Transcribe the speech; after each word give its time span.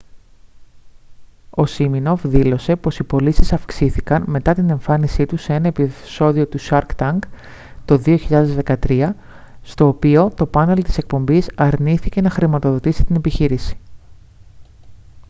ο 1.49 1.65
σίμινοφ 1.65 2.21
δήλωσε 2.27 2.75
πως 2.75 2.99
οι 2.99 3.03
πωλήσεις 3.03 3.53
αυξήθηκαν 3.53 4.23
μετά 4.27 4.53
την 4.53 4.69
εμφάνισή 4.69 5.25
του 5.25 5.37
σε 5.37 5.53
ένα 5.53 5.67
επεισόδιο 5.67 6.47
του 6.47 6.59
shark 6.69 6.85
tank 6.97 7.19
το 7.85 8.01
2013 8.81 9.09
στο 9.61 9.87
οποίο 9.87 10.29
το 10.35 10.45
πάνελ 10.45 10.83
της 10.83 10.97
εκπομπής 10.97 11.49
αρνήθηκε 11.55 12.21
να 12.21 12.29
χρηματοδοτήσει 12.29 13.03
την 13.05 13.15
επιχείρηση 13.15 13.77